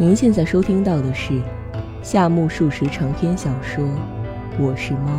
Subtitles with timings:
[0.00, 1.42] 您现在收听到的是
[2.04, 3.84] 夏目漱石长篇小说
[4.56, 5.10] 《我是猫》，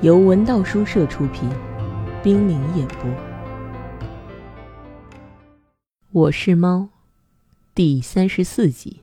[0.00, 1.46] 由文道书社出品，
[2.22, 3.10] 冰凌演播，
[6.12, 6.78] 《我是猫》
[7.74, 9.02] 第三十四集。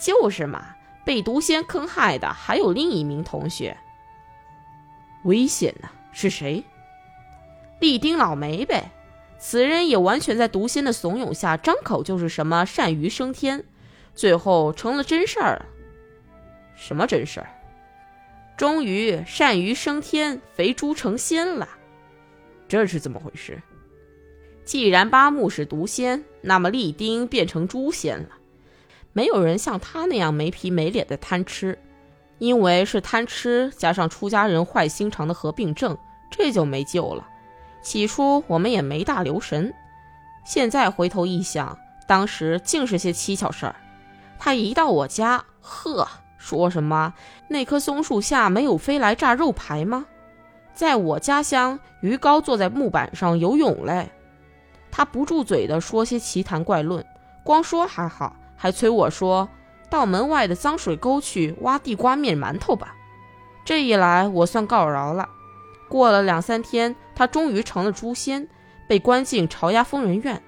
[0.00, 0.64] 就是嘛，
[1.04, 3.76] 被毒仙坑害的还有另一名同学。
[5.24, 5.88] 危险呐？
[6.12, 6.62] 是谁？
[7.80, 8.90] 利丁老梅呗。
[9.38, 13.62] 此人也完全在毒仙的怂恿下，张口就是什么鳝鱼升天，
[14.14, 15.66] 最后成了真事儿了。
[16.76, 17.48] 什么真事儿？
[18.56, 21.68] 终于鳝鱼升天，肥猪成仙了。
[22.66, 23.60] 这是怎么回事？
[24.64, 28.30] 既然八木是毒仙，那么利丁变成猪仙了。
[29.12, 31.78] 没有人像他那样没皮没脸的贪吃。
[32.38, 35.96] 因为是贪吃加上出家人坏心肠的合并症，
[36.30, 37.26] 这就没救了。
[37.82, 39.72] 起初我们也没大留神，
[40.44, 43.76] 现在回头一想，当时竟是些蹊跷事儿。
[44.38, 47.14] 他一到我家，呵，说什么
[47.48, 50.06] 那棵松树下没有飞来炸肉排吗？
[50.74, 54.10] 在我家乡，鱼糕坐在木板上游泳嘞。
[54.90, 57.04] 他不住嘴的说些奇谈怪论，
[57.44, 59.48] 光说还好，还催我说。
[59.94, 62.96] 到门外的脏水沟去挖地瓜面馒头吧。
[63.64, 65.28] 这一来，我算告饶了。
[65.88, 68.48] 过了两三天，他终于成了诛仙，
[68.88, 70.42] 被关进朝鸭疯人院。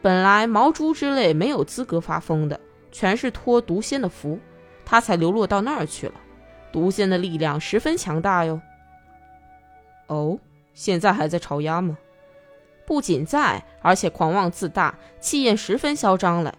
[0.00, 2.58] 本来毛猪之类没有资格发疯的，
[2.90, 4.38] 全是托毒仙的福，
[4.82, 6.14] 他才流落到那儿去了。
[6.72, 8.58] 毒仙的力量十分强大哟。
[10.06, 10.38] 哦，
[10.72, 11.98] 现在还在朝鸭吗？
[12.86, 16.54] 不仅在，而且狂妄自大，气焰十分嚣张了。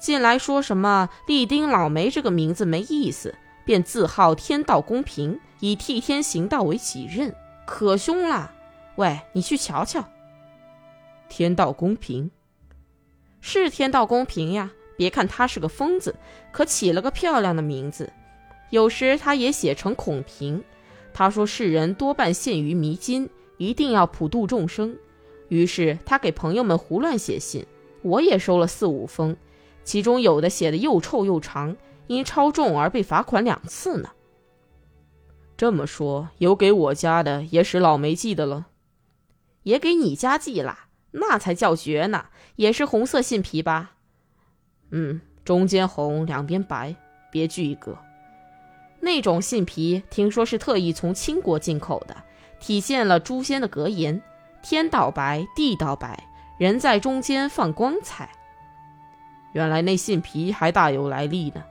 [0.00, 3.34] 近来说什么利丁老梅这个名字没意思，
[3.66, 7.34] 便自号天道公平，以替天行道为己任，
[7.66, 8.50] 可凶了。
[8.96, 10.02] 喂，你去瞧瞧。
[11.28, 12.30] 天道公平，
[13.42, 14.70] 是天道公平呀。
[14.96, 16.16] 别看他是个疯子，
[16.50, 18.10] 可起了个漂亮的名字。
[18.70, 20.62] 有时他也写成孔平。
[21.12, 23.28] 他说世人多半陷于迷津，
[23.58, 24.96] 一定要普度众生。
[25.48, 27.66] 于是他给朋友们胡乱写信，
[28.02, 29.36] 我也收了四五封。
[29.84, 31.76] 其中有的写的又臭又长，
[32.06, 34.10] 因超重而被罚款两次呢。
[35.56, 38.66] 这么说，有给我家的也使老梅记的了，
[39.64, 42.26] 也给你家寄了，那才叫绝呢。
[42.56, 43.92] 也是红色信皮吧？
[44.90, 46.94] 嗯，中间红，两边白，
[47.30, 47.96] 别具一格。
[49.00, 52.16] 那种信皮听说是特意从清国进口的，
[52.58, 54.22] 体现了诛仙的格言：
[54.62, 58.30] 天道白，地道白，人在中间放光彩。
[59.52, 61.64] 原来那信皮还大有来历呢。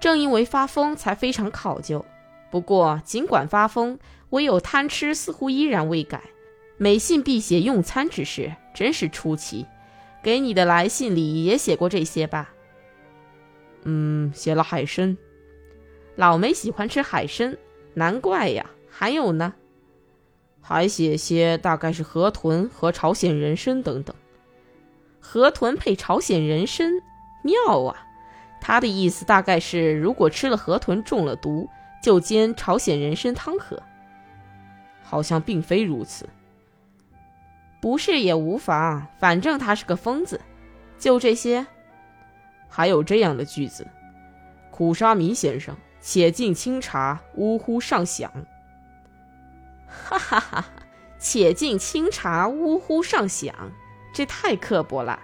[0.00, 2.04] 正因为发疯才非常考究。
[2.50, 3.98] 不过尽管发疯，
[4.30, 6.22] 唯有贪吃似乎依然未改。
[6.76, 9.66] 每信必写用餐之事，真是出奇。
[10.22, 12.50] 给你的来信里也写过这些吧？
[13.84, 15.16] 嗯，写了海参。
[16.16, 17.56] 老梅喜欢吃海参，
[17.94, 18.66] 难怪呀。
[18.90, 19.54] 还有呢？
[20.60, 24.14] 还写些大概是河豚和朝鲜人参等等。
[25.24, 27.00] 河豚配朝鲜人参，
[27.42, 27.96] 妙啊！
[28.60, 31.68] 他的意思大概是，如果吃了河豚中了毒，
[32.02, 33.80] 就煎朝鲜人参汤喝。
[35.02, 36.28] 好像并非如此，
[37.80, 40.40] 不是也无妨，反正他是个疯子。
[40.98, 41.66] 就这些，
[42.68, 43.86] 还有这样的句子：
[44.70, 48.30] 苦沙弥先生，且敬清茶，呜呼上响。
[49.86, 50.64] 哈哈哈！
[51.18, 53.54] 且敬清茶，呜呼上响。
[54.12, 55.18] 这太刻薄了，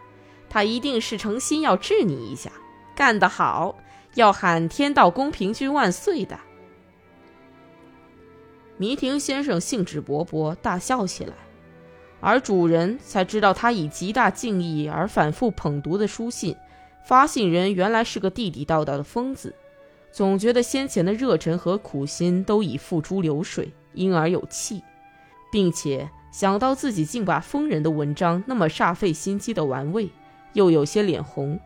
[0.48, 2.50] 他一定是诚心要治你一下，
[2.94, 3.76] 干得好，
[4.14, 6.38] 要喊天道公平君万岁的。
[8.76, 11.34] 弥亭先生兴致勃勃，大笑起来，
[12.20, 16.56] 而主人才知道他以极大敬意而反复捧读的书信，
[17.04, 19.54] 发信人原来是个地地道道的疯子，
[20.10, 24.82] 总觉得先前的热忱和苦心都已付诸流水，因而有气，
[25.52, 26.08] 并且。
[26.30, 30.08] 想到自己竟把疯人的文章那么煞费心机的玩味，
[30.52, 31.58] 又有些脸红。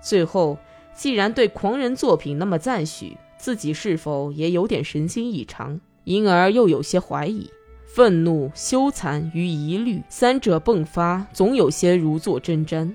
[0.00, 0.56] 最后，
[0.94, 5.80] 既然对狂人作品那么赞许，自己是否也有点神经异常？
[6.04, 7.50] 因而又有些怀疑，
[7.86, 12.94] 愤怒、羞惭与疑虑三者迸发，总有些如坐针毡。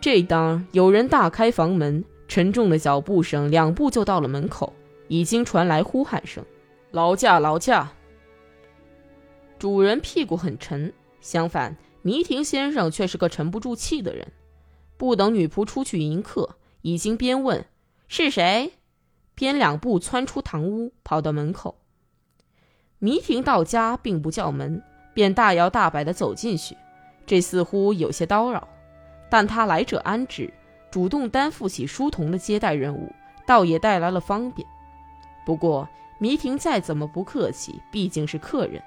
[0.00, 4.72] 这当有人大开房门，沉重的脚步声两步就到了门口，
[5.08, 6.44] 已经传来呼喊声
[6.92, 7.90] ：“劳驾，劳驾！”
[9.58, 14.30] 主人屁股很沉，相反，弥亭先生却是个沉不住气的人。
[14.96, 17.64] 不等女仆出去迎客，已经边问
[18.06, 18.74] 是谁，
[19.34, 21.76] 边两步窜出堂屋，跑到门口。
[23.00, 24.80] 迷婷到家并不叫门，
[25.12, 26.76] 便大摇大摆地走进去，
[27.26, 28.68] 这似乎有些叨扰，
[29.28, 30.52] 但他来者安之，
[30.88, 33.12] 主动担负起书童的接待任务，
[33.44, 34.66] 倒也带来了方便。
[35.44, 35.88] 不过
[36.18, 38.82] 迷婷再怎么不客气，毕竟是客人，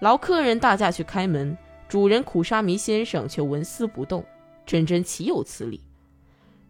[0.00, 1.56] 劳客人大驾去开门，
[1.88, 4.24] 主人苦沙弥先生却纹丝不动，
[4.64, 5.80] 真真岂有此理？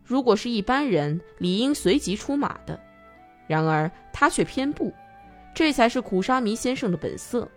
[0.02, 2.80] 如果是一般人，理应随即出马的，
[3.46, 4.92] 然而他却偏不。
[5.54, 7.48] 这才是苦沙弥先生的本色。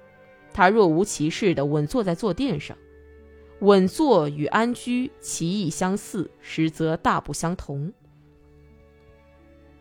[0.53, 2.75] 他若无其事地稳坐在坐垫上，
[3.59, 7.93] 稳坐与安居其意相似，实则大不相同。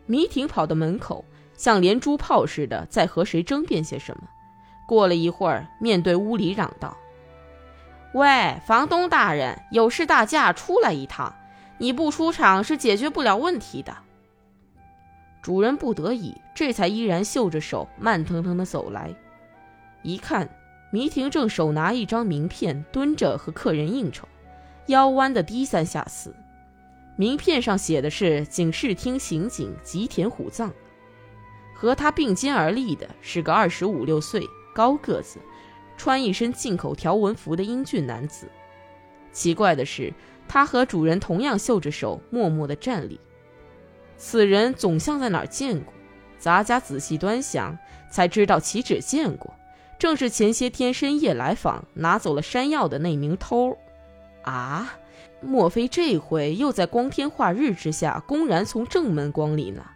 [0.05, 1.25] 迷婷跑到门口，
[1.57, 4.29] 像连珠炮似的在和谁争辩些什么。
[4.91, 6.97] 过了一会儿，面对屋里嚷道
[8.13, 11.33] ：“喂，房东大人，有事大驾出来一趟，
[11.77, 13.95] 你不出场是解决不了问题的。”
[15.41, 19.15] 主人不得已，这才依然绣着手，慢腾腾地走来。
[20.01, 20.49] 一看，
[20.91, 24.27] 迷婷正手拿一张名片，蹲着和客人应酬，
[24.87, 26.35] 腰弯得低三下四。
[27.15, 30.69] 名片上写的是警视厅刑警吉田虎藏。
[31.73, 35.39] 和他并肩而立的是个二十五六岁、高个子、
[35.97, 38.47] 穿一身进口条纹服的英俊男子。
[39.31, 40.13] 奇怪的是，
[40.47, 43.19] 他和主人同样绣着手，默默地站立。
[44.17, 45.93] 此人总像在哪儿见过，
[46.37, 47.77] 杂家仔细端详，
[48.09, 49.53] 才知道岂止见过，
[49.97, 53.77] 正是前些天深夜来访拿走了山药的那名偷。
[54.43, 54.93] 啊，
[55.39, 59.91] 莫非这回又在光天化日之下公然从正门光临了？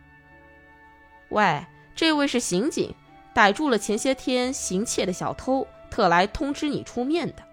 [1.29, 2.93] 喂，这位是刑警，
[3.35, 7.43] 逮住了前些天行窃的小偷，特来通知你出面的。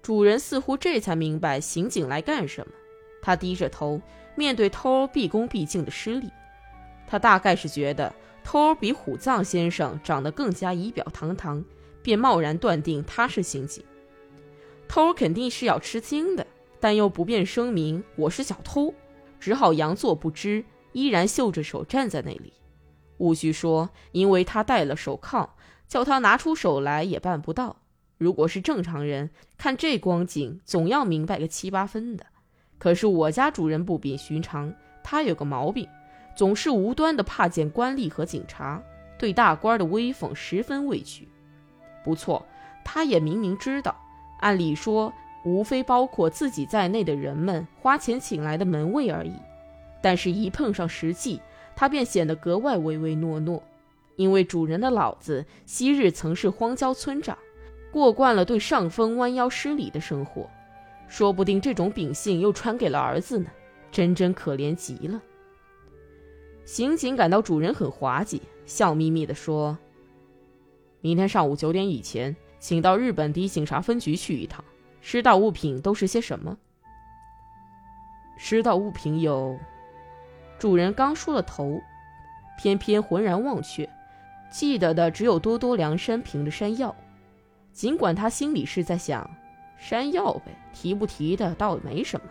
[0.00, 2.72] 主人似乎这才明白刑警来干什么，
[3.20, 4.00] 他低着头。
[4.36, 6.30] 面对偷毕恭毕敬的施礼，
[7.06, 8.14] 他大概是觉得
[8.44, 11.62] 偷比虎藏先生长得更加仪表堂堂，
[12.00, 13.84] 便贸然断定他是刑警。
[14.86, 16.46] 偷肯定是要吃惊的，
[16.78, 18.94] 但又不便声明我是小偷，
[19.40, 22.52] 只好佯作不知，依然绣着手站在那里。
[23.20, 25.50] 戊须说，因为他戴了手铐，
[25.86, 27.76] 叫他拿出手来也办不到。
[28.18, 32.26] 如果是正常人，看这光景，总要明白个七八分的。
[32.78, 35.86] 可是我家主人不比寻常，他有个毛病，
[36.34, 38.82] 总是无端的怕见官吏和警察，
[39.18, 41.28] 对大官的威风十分畏惧。
[42.02, 42.44] 不错，
[42.82, 43.94] 他也明明知道，
[44.40, 45.12] 按理说
[45.44, 49.34] 无非包括自己在内的人们花钱请来的门卫而已，
[50.02, 51.40] 但是一碰上实际，
[51.80, 53.62] 他便显得格外唯唯诺诺。
[54.16, 57.38] 因为主人的老子昔日曾是荒郊村长，
[57.90, 60.46] 过惯了对上峰弯腰施礼的生活。
[61.08, 63.50] 说不定这种秉性又传给了儿子呢，
[63.90, 65.18] 真真可怜极了。
[66.66, 69.78] 刑警感到主人很滑稽，笑眯眯地说
[71.00, 74.62] ：“明天上午九点以前，请到日本第一警察分局去一趟。
[75.00, 76.58] 失盗物品都是些什么？”
[78.36, 79.58] 失盗物品有……
[80.60, 81.80] 主人刚梳了头，
[82.58, 83.88] 偏偏浑然忘却，
[84.50, 86.94] 记得的只有多多梁山瓶的山药。
[87.72, 89.28] 尽管他心里是在想。
[89.78, 92.26] 山药呗，提不提的倒也没什么。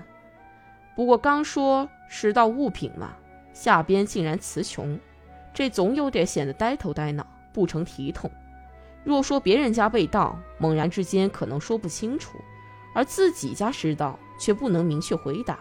[0.96, 3.16] 不过刚说拾到物品嘛，
[3.52, 5.00] 下边竟然词穷，
[5.52, 8.30] 这总有点显得呆头呆脑，不成体统。
[9.04, 12.38] 若说别人家被盗，猛然之间可能说不清楚，
[12.94, 15.58] 而自己家拾到却不能明确回答，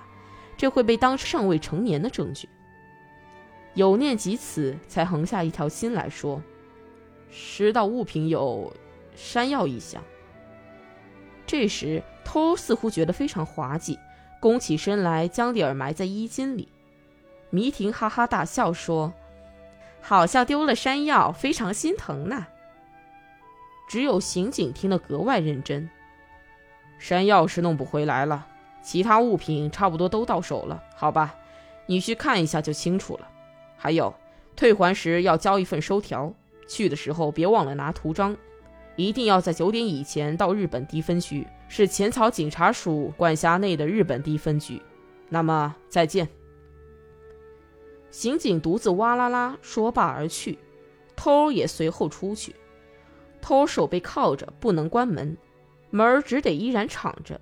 [0.58, 2.46] 这会被当尚未成年的证据。
[3.78, 6.42] 有念及此，才横下一条心来说：
[7.30, 8.74] 拾到物品有
[9.14, 10.02] 山药一项。
[11.46, 13.96] 这时，偷似乎觉得非常滑稽，
[14.40, 16.66] 弓起身来，将脸埋在衣襟里。
[17.50, 19.14] 迷婷哈哈大笑说
[20.02, 22.48] ：“好像丢了山药，非常心疼呢。”
[23.88, 25.88] 只有刑警听得格外认真。
[26.98, 28.44] 山药是弄不回来了，
[28.82, 31.36] 其他物品差不多都到手了，好吧？
[31.86, 33.30] 你去看一下就清楚了。
[33.78, 34.12] 还有，
[34.54, 36.34] 退还时要交一份收条，
[36.66, 38.36] 去的时候别忘了拿图章。
[38.96, 44.82] 一定要在九点以前到日本地分局，是浅草警察署管辖内的日本地分局。
[45.28, 46.28] 那么再见。
[48.10, 50.58] 刑警独自哇啦啦说罢而去，
[51.14, 52.56] 偷也随后出去。
[53.40, 55.36] 偷手被铐着，不能关门，
[55.90, 57.40] 门儿只得依然敞着。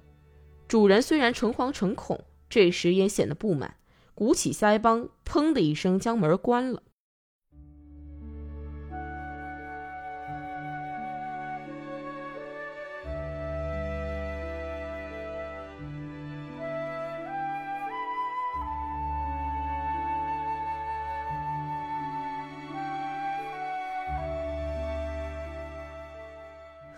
[0.68, 3.76] 主人虽然诚惶诚恐，这时也显得不满，
[4.16, 6.82] 鼓起腮帮砰的一声将门关了。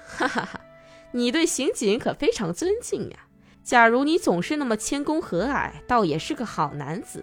[0.07, 0.61] 哈哈哈
[1.11, 3.28] 你对刑警可非常尊敬呀。
[3.69, 7.23] 假如你总是那么谦恭和蔼，倒也是个好男子。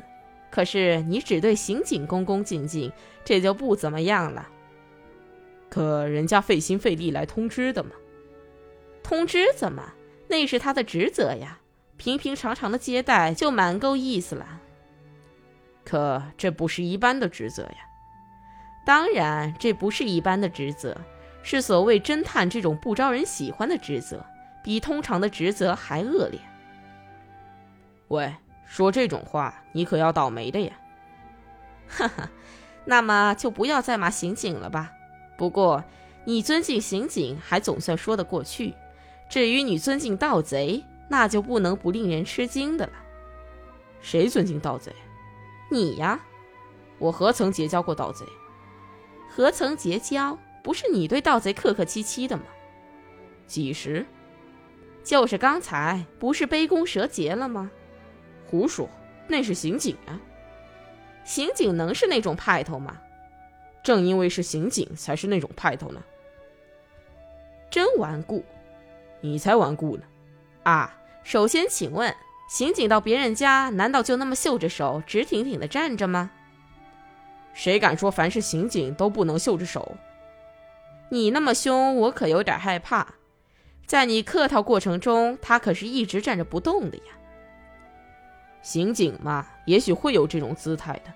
[0.52, 2.92] 可是你只对刑警恭恭敬敬，
[3.24, 4.48] 这就不怎么样了。
[5.72, 7.90] 可人家费心费力来通知的嘛，
[9.02, 9.92] 通知怎么？
[10.28, 11.58] 那是他的职责呀。
[11.98, 14.62] 平平常常的接待就蛮够意思了。
[15.84, 17.78] 可这不是一般的职责呀。
[18.86, 20.96] 当然，这不是一般的职责，
[21.42, 24.24] 是所谓侦探这种不招人喜欢的职责。
[24.65, 26.39] 比通常的职责还恶劣。
[28.07, 28.34] 喂，
[28.65, 30.74] 说这种话你可要倒霉的呀！
[31.88, 32.27] 哈哈，
[32.84, 34.91] 那么就不要再骂刑警了吧。
[35.38, 35.84] 不过
[36.24, 38.74] 你尊敬刑警还总算说得过去，
[39.29, 42.93] 至于你尊敬盗贼，那就不能不令人吃惊的了。
[44.01, 44.91] 谁尊敬盗贼？
[45.69, 46.19] 你呀！
[46.98, 48.25] 我何曾结交过盗贼？
[49.29, 50.36] 何曾结交？
[50.63, 52.43] 不是你对盗贼客客气气的吗？
[53.45, 54.03] 几时？
[55.06, 57.70] 就是刚才，不是杯弓蛇结了吗？
[58.50, 58.90] 胡说，
[59.28, 60.20] 那是刑警啊！
[61.24, 62.98] 刑警能是那种派头吗？
[63.84, 66.02] 正因为是刑警，才是那种派头呢。
[67.70, 68.44] 真顽固，
[69.22, 70.04] 你才顽固呢！
[70.64, 72.12] 啊，首先请问，
[72.50, 76.32] 刑警到别人家，难道就那么袖着手，直挺挺的站着吗？
[77.54, 79.96] 谁敢说凡是刑警都不能袖着手？
[81.10, 83.14] 你那么凶，我可有点害怕。
[83.86, 87.04] 在你客套过程中，他可是一直站着不动的呀。
[88.62, 91.13] 刑警嘛，也许会有这种姿态的。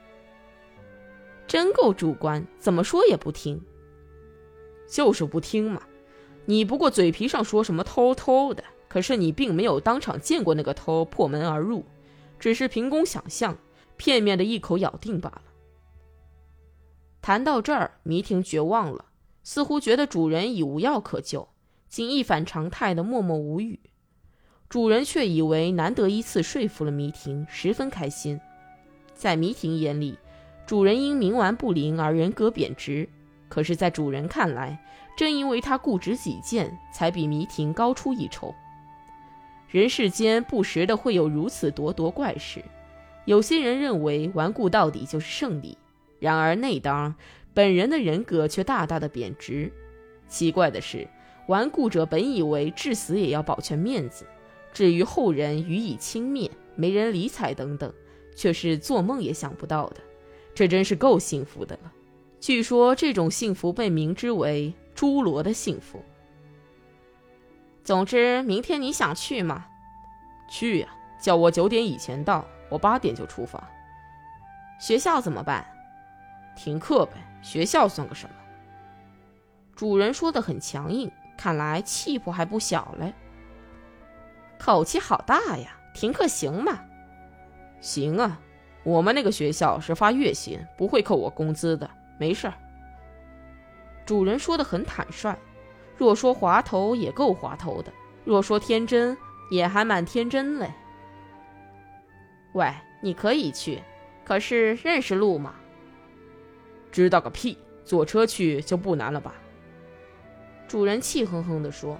[1.47, 3.59] 真够主观，怎么说也不听。
[4.87, 5.81] 就是不听嘛。
[6.45, 11.83] 你不过嘴皮上说什么偷偷的，可是你并没有当场见过那个偷破门而入，
[12.39, 13.57] 只是凭空想象，
[13.97, 15.43] 片面的一口咬定罢了。
[17.21, 19.05] 谈到这儿，迷婷绝望了，
[19.43, 21.49] 似乎觉得主人已无药可救。
[21.89, 23.79] 竟一反常态的默默无语，
[24.69, 28.39] 主人却以为难得一次说服了迷婷，十分开心。
[29.15, 30.15] 在迷婷眼里，
[30.67, 33.09] 主人因冥顽不灵而人格贬值，
[33.49, 34.79] 可是，在主人看来，
[35.17, 38.53] 正因为他固执己见，才比迷婷高出一筹。
[39.67, 42.63] 人世间不时的会有如此咄咄怪事，
[43.25, 45.75] 有些人认为顽固到底就是胜利，
[46.19, 47.15] 然而那当
[47.55, 49.73] 本人的人格却大大的贬值。
[50.27, 51.07] 奇怪的是。
[51.49, 54.23] 顽固者本以为至死也要保全面子，
[54.71, 57.91] 至于后人予以轻蔑、没人理睬等等，
[58.35, 59.97] 却是做梦也想不到的。
[60.53, 61.91] 这真是够幸福的了。
[62.39, 66.03] 据说这种幸福被明之为“侏罗的幸福”。
[67.83, 69.65] 总之，明天你想去吗？
[70.51, 70.87] 去呀！
[71.19, 73.67] 叫我九点以前到，我八点就出发。
[74.79, 75.65] 学校怎么办？
[76.55, 77.13] 停课呗。
[77.41, 78.35] 学校算个什么？
[79.75, 81.11] 主人说的很强硬。
[81.39, 83.13] 看来气魄还不小嘞，
[84.59, 85.79] 口气好大呀！
[85.93, 86.81] 停课行吗？
[87.79, 88.37] 行啊，
[88.83, 92.53] 我们那个学校是发月薪，不会扣我工资的，没事儿。
[94.05, 95.33] 主人说的很坦率，
[95.95, 97.93] 若说滑头也够滑头的，
[98.25, 99.17] 若说天真
[99.49, 100.69] 也还蛮天真嘞。
[102.51, 102.69] 喂，
[103.01, 103.81] 你可以去，
[104.25, 105.55] 可是认识路吗？
[106.91, 107.57] 知道个屁！
[107.85, 109.33] 坐车去就不难了吧？
[110.69, 111.99] 主人气哼哼地说：“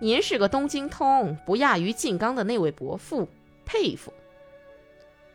[0.00, 3.28] 您是个东京通，不亚于静冈的那位伯父，
[3.66, 4.12] 佩服，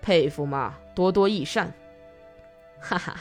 [0.02, 1.74] 佩服嘛，多多益善。
[2.80, 3.20] 哈哈，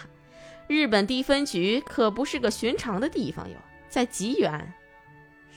[0.69, 3.57] 日本低分局可不是个寻常的地方哟，
[3.89, 4.73] 在吉原。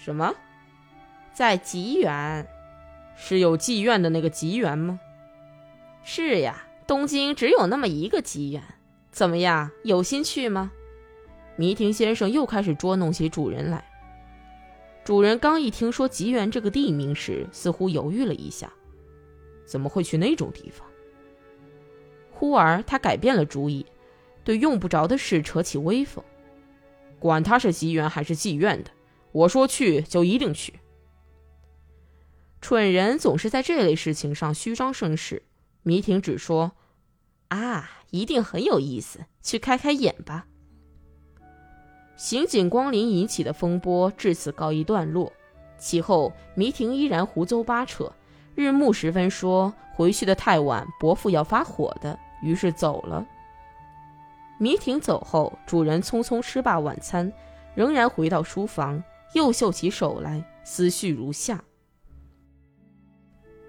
[0.04, 0.34] 什么？
[1.32, 2.48] 在吉原？
[3.16, 5.00] 是有妓院的那个吉原吗？
[6.04, 8.64] 是呀，东京只有那么一个吉原。
[9.12, 10.72] 怎么样，有心去吗？”
[11.56, 13.84] 迷亭先生又开始捉弄起主人来。
[15.04, 18.72] 主人刚一听说吉原这个地名时，似乎犹豫了一下，
[19.66, 20.88] 怎么会去那种地方？
[22.32, 23.86] 忽而他改变了主意，
[24.44, 26.24] 对用不着的事扯起威风。
[27.20, 28.92] 管他是吉原还是妓院的，
[29.32, 30.74] 我说去就一定去。
[32.60, 35.44] 蠢人总是在这类事情上虚张声势。
[35.84, 36.72] 迷亭只说
[37.50, 40.48] ：“啊，一定很有意思，去开开眼吧。”
[42.18, 45.32] 刑警光临引起的风波至此告一段落，
[45.78, 48.12] 其后迷婷依然胡诌八扯，
[48.56, 53.26] 日暮时分说回去的太晚，伯父要发火的，于是走了。
[54.58, 57.32] 迷婷走后，主人匆匆吃罢晚餐，
[57.74, 59.04] 仍然回到书房，
[59.34, 61.62] 又绣起手来，思绪如下：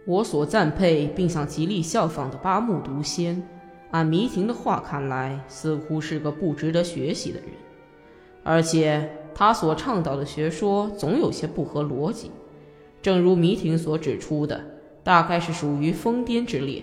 [0.07, 3.43] 我所赞佩并想极力效仿的八木独仙，
[3.91, 7.49] 按迷婷的话看来，似乎是个不值得学习的人。
[8.49, 12.31] 而且他所倡导的学说总有些不合逻辑。
[13.03, 14.65] 正如迷婷所指出的，
[15.03, 16.81] 大概是属于疯癫之列。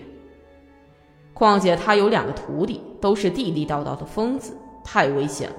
[1.32, 4.54] 况且他有两个徒弟，都是地地道道的疯子，
[4.84, 5.56] 太危险了。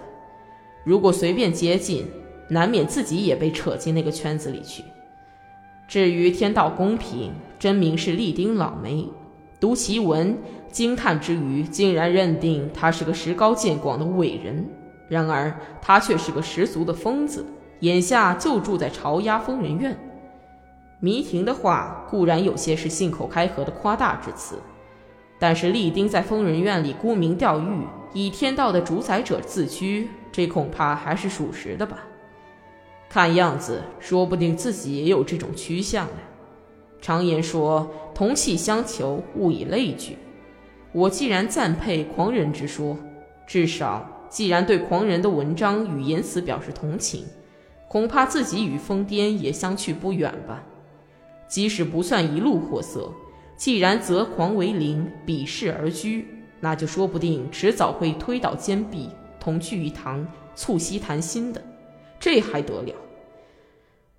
[0.84, 2.06] 如果随便接近，
[2.50, 4.84] 难免自己也被扯进那个圈子里去。
[5.88, 9.10] 至于天道公平，真名是利丁老梅。
[9.60, 10.38] 读其文，
[10.72, 14.64] 惊叹之余，竟然认定他是个识高见广的伟人。
[15.08, 17.46] 然而他却是个十足的疯子，
[17.82, 19.98] 眼下就住在朝鸭疯人院。
[21.00, 24.58] 迷婷的话固然有些是信口开河的夸大之词，
[25.38, 32.00] 但是利丁在疯人院里沽名钓誉，以天道的主宰者自居，这恐怕还是属实的吧。
[33.10, 36.14] 看样子，说不定自己也有这种趋向呢。
[37.00, 40.18] 常言说“同气相求，物以类聚”。
[40.92, 42.98] 我既然赞佩狂人之说，
[43.46, 47.26] 至少既然对狂人的文章与言辞表示同情，
[47.88, 50.64] 恐怕自己与疯癫也相去不远吧。
[51.48, 53.12] 即使不算一路货色，
[53.56, 56.28] 既然择狂为邻，比视而居，
[56.60, 61.62] 那就说不定迟早会推倒坚壁，同聚一堂，促膝谈心的。
[62.20, 62.94] 这还得了？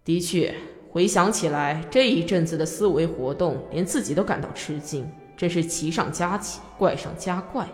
[0.04, 0.54] 的确，
[0.90, 7.66] 回想起来，这一阵子的思维活动，连自己都感到吃惊，真是奇上加奇，怪上加怪。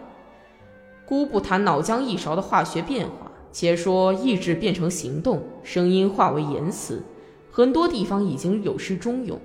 [1.07, 7.03] 姑不谈脑浆一勺的化学变化，且说意志变成行动，声音化为言辞，
[7.51, 9.39] 很多地方已经有失中用，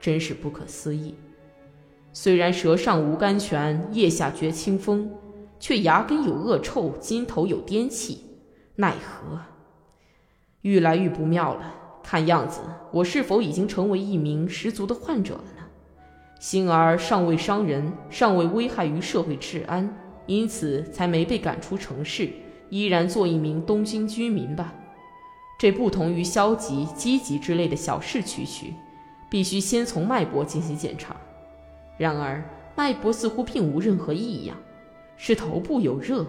[0.00, 1.14] 真是不可思议。
[2.12, 5.10] 虽然舌上无甘泉，腋下绝清风，
[5.60, 8.20] 却牙根有恶臭，筋头有癫气，
[8.74, 9.38] 奈何？
[10.62, 12.60] 愈来愈不妙了，看样子
[12.90, 15.62] 我是否已经成为一名十足的患者了呢？
[16.40, 22.28] 幸而尚未伤人，尚未危害于社会治安，因此才没被赶出城市，
[22.68, 24.74] 依然做一名东京居民吧。
[25.58, 28.74] 这不同于消极、积极之类的小事区区，
[29.30, 31.16] 必须先从脉搏进行检查。
[31.96, 34.56] 然而脉搏似乎并无任何异样，
[35.16, 36.26] 是头部有热，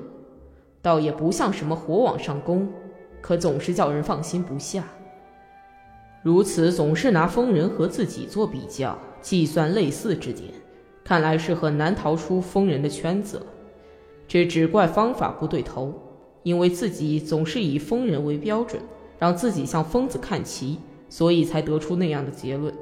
[0.81, 2.71] 倒也不像什么火往上攻。
[3.19, 4.83] 可总是叫人放心不下。
[6.21, 10.53] 如此总是拿疯人和自己做比较，计算类似之点，
[11.03, 13.45] 看来是很难逃出疯人的圈子了。
[14.27, 15.93] 这只怪方法不对头，
[16.43, 18.81] 因为自己总是以疯人为标准，
[19.17, 22.73] 让自己向疯子看齐，所以才得出那样的结论。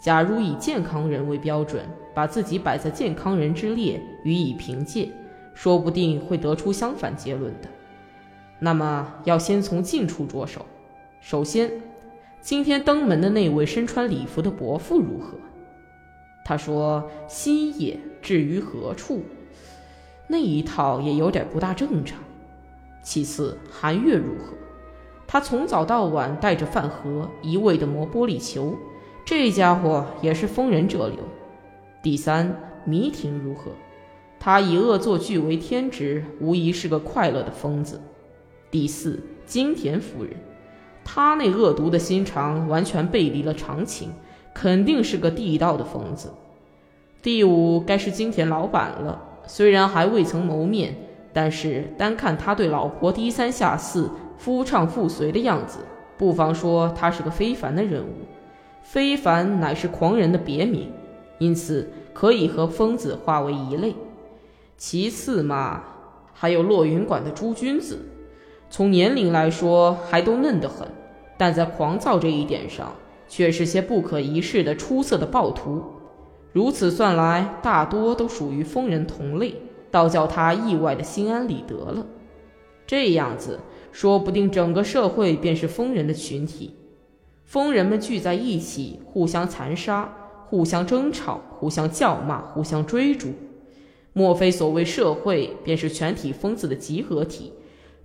[0.00, 5.10] 假如以健康人为标准，把自己摆在健康人之列予以凭借，
[5.54, 7.68] 说不定会得出相反结论的。
[8.60, 10.64] 那么要先从近处着手。
[11.20, 11.70] 首先，
[12.40, 15.36] 今天登门的那位身穿礼服的伯父如何？
[16.44, 19.22] 他说：“心也至于何处？”
[20.28, 22.18] 那一套也有点不大正常。
[23.02, 24.52] 其次，韩月如何？
[25.26, 28.74] 他从早到晚带着饭盒，一味的磨玻璃球，
[29.24, 31.18] 这家伙也是疯人者流。
[32.02, 33.72] 第三，迷婷如何？
[34.40, 38.00] 他以恶作剧为天职，无疑是个快乐的疯子。
[38.70, 40.32] 第四，金田夫人，
[41.04, 44.12] 她那恶毒的心肠完全背离了常情，
[44.54, 46.32] 肯定是个地道的疯子。
[47.20, 49.27] 第五，该是金田老板了。
[49.48, 50.94] 虽然还未曾谋面，
[51.32, 55.78] 但是单看他对老婆低三下四、夫唱妇随的样子，
[56.18, 58.12] 不妨说他是个非凡的人物。
[58.82, 60.92] 非凡乃是狂人的别名，
[61.38, 63.94] 因此可以和疯子划为一类。
[64.76, 65.82] 其次嘛，
[66.32, 67.98] 还有落云馆的朱君子。
[68.70, 70.86] 从年龄来说，还都嫩得很，
[71.38, 72.92] 但在狂躁这一点上，
[73.26, 75.82] 却是些不可一世的出色的暴徒。
[76.52, 79.54] 如此算来，大多都属于疯人同类，
[79.90, 82.06] 倒叫他意外的心安理得了。
[82.86, 83.60] 这样子，
[83.92, 86.74] 说不定整个社会便是疯人的群体。
[87.44, 90.12] 疯人们聚在一起，互相残杀，
[90.46, 93.28] 互相争吵，互相叫骂，互相追逐。
[94.14, 97.52] 莫非所谓社会，便是全体疯子的集合体？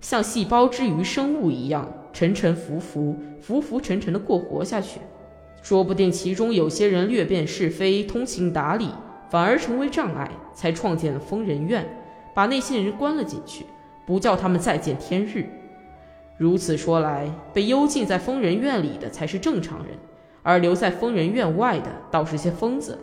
[0.00, 5.00] 像细胞之于生物一样，沉沉浮浮、浮浮沉沉的过活下去。
[5.64, 8.90] 说不定其中有些人略辨是非、通情达理，
[9.30, 11.88] 反而成为障碍，才创建了疯人院，
[12.34, 13.64] 把那些人关了进去，
[14.04, 15.46] 不叫他们再见天日。
[16.36, 19.96] 如此说来，被幽禁在疯人院里的才是正常人，
[20.42, 22.98] 而留在疯人院外的倒是些疯子。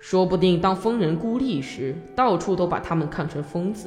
[0.00, 3.86] 说不定当疯人孤立时，到处都把他们看成疯子。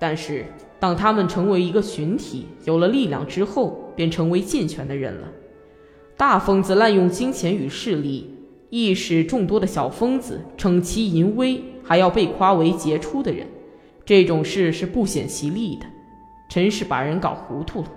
[0.00, 0.46] 但是，
[0.80, 5.28] 当他们成为一个群体，有了力量之后，便成为健全的人了。
[6.20, 8.30] 大疯子滥用金钱与势力，
[8.68, 13.46] 亦使众多的小疯子逞其淫威，还要被夸为杰出的人。
[14.04, 15.86] 这种事是不显其利的，
[16.46, 17.88] 真是把人搞糊涂了。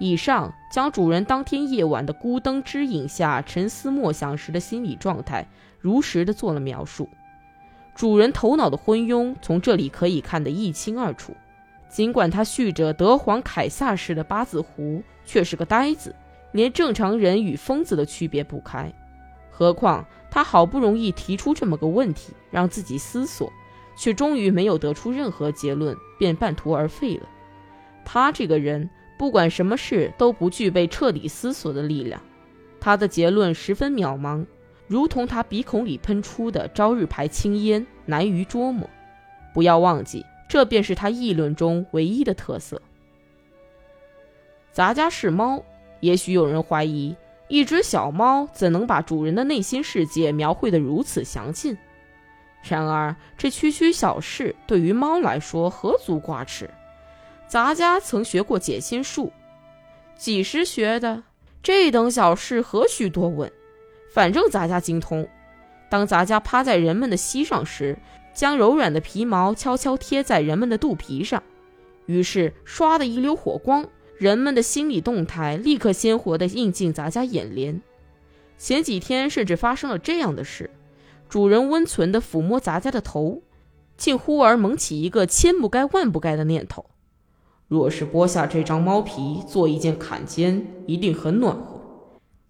[0.00, 5.46] 以上将主人当天夜晚的孤灯之影下沉思默想时的心理状态
[5.78, 7.10] 如实的做了描述。
[7.94, 11.34] 主人头脑的昏庸从这里可以看得一清二楚。
[11.90, 16.14] 尽管他蓄着德皇凯撒式的八字胡，却是个呆子，
[16.52, 18.92] 连正常人与疯子的区别不开。
[19.50, 23.52] 何况他好不容易提出这么个问题，让自己思索，
[23.96, 27.28] 却终于没有得出任何结论，便半途而废了。
[28.04, 28.88] 他这个人。
[29.18, 32.20] 不管什么事都不具备彻底思索的力量，
[32.80, 34.44] 他的结论十分渺茫，
[34.88, 38.90] 如同他鼻孔里喷出的朝日牌青烟，难于捉摸。
[39.54, 42.82] 不要忘记，这便是他议论中唯一的特色。
[44.72, 45.62] 咱家是猫，
[46.02, 47.14] 也许有人怀疑，
[47.46, 51.78] 一只小猫怎能把主人的内心世界描绘得如此详尽？
[52.68, 56.68] 然而，这区区小事对于猫来说何足挂齿。
[57.46, 59.32] 咱家曾学过解心术，
[60.16, 61.22] 几时学的？
[61.62, 63.50] 这等小事何须多问？
[64.12, 65.28] 反正咱家精通。
[65.88, 67.96] 当咱家趴在人们的膝上时，
[68.34, 71.42] 将柔软的皮毛悄悄贴在人们的肚皮上，
[72.06, 73.86] 于是唰的一溜火光，
[74.22, 77.82] 人们的心理动态立刻鲜活地映进咱家眼帘。
[78.56, 80.70] 前几天甚至发生了这样的事：
[81.28, 83.42] 主人温存地抚摸咱家的头，
[83.96, 86.86] 竟忽而萌起一个千不该万不该的念头。
[87.66, 91.80] 若是剥下这张猫皮做一件坎肩，一定很暖和。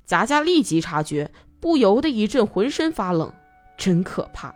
[0.05, 3.33] 咱家立即察觉，不由得一阵浑身发冷，
[3.79, 4.55] 真可怕。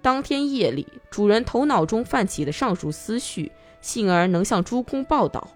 [0.00, 5.46] 当天夜里，主人头脑中泛起的上述思绪，幸而能向诸公报道，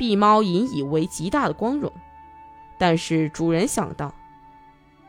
[0.00, 1.92] 碧猫引以为极大的光荣。
[2.78, 4.14] 但是主人想到，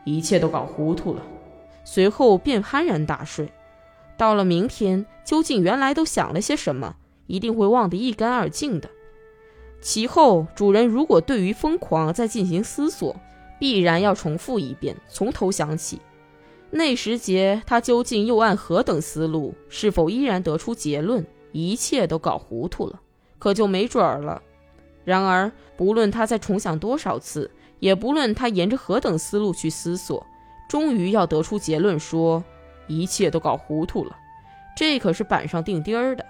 [0.04, 1.22] 一切都搞糊涂了，
[1.82, 3.50] 随后便酣然大睡。
[4.18, 6.96] 到了明天，究竟原来都想了些什么？
[7.26, 8.90] 一定会忘得一干二净的。
[9.80, 13.16] 其后，主人如果对于疯狂再进行思索，
[13.58, 16.02] 必然要重复一遍，从头想起。
[16.70, 19.54] 那时节，他究竟又按何等思路？
[19.70, 21.26] 是否依然得出结论？
[21.52, 23.00] 一切都搞糊涂了，
[23.38, 24.42] 可就没准儿了。
[25.04, 30.24] 然而，不论他再重想多少次，也不论他沿着何等思路去思索，
[30.68, 32.42] 终于要得出结论，说
[32.86, 34.16] 一切都搞糊涂了。
[34.76, 36.24] 这可是板上钉钉儿的。